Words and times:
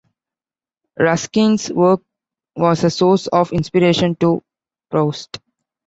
Ruskin's 0.97 1.69
work 1.71 2.01
was 2.55 2.83
a 2.83 2.89
source 2.89 3.27
of 3.27 3.53
inspiration 3.53 4.15
to 4.15 4.41
Proust. 4.89 5.37